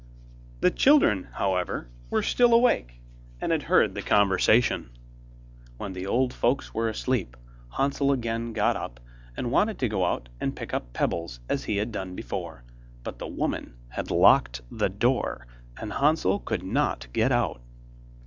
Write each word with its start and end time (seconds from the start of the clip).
The 0.61 0.71
children, 0.71 1.27
however, 1.33 1.87
were 2.09 2.23
still 2.23 2.55
awake 2.55 3.01
and 3.39 3.51
had 3.51 3.61
heard 3.61 3.93
the 3.93 4.01
conversation. 4.01 4.89
When 5.77 5.93
the 5.93 6.07
old 6.07 6.33
folks 6.33 6.73
were 6.73 6.89
asleep, 6.89 7.37
Hansel 7.77 8.11
again 8.11 8.51
got 8.51 8.75
up, 8.75 8.99
and 9.37 9.51
wanted 9.51 9.77
to 9.77 9.87
go 9.89 10.05
out 10.05 10.27
and 10.39 10.55
pick 10.55 10.73
up 10.73 10.91
pebbles 10.93 11.39
as 11.47 11.65
he 11.65 11.77
had 11.77 11.91
done 11.91 12.15
before, 12.15 12.63
but 13.03 13.19
the 13.19 13.27
woman 13.27 13.75
had 13.89 14.09
locked 14.09 14.61
the 14.71 14.89
door, 14.89 15.45
and 15.77 15.93
Hansel 15.93 16.39
could 16.39 16.63
not 16.63 17.05
get 17.13 17.31
out. 17.31 17.61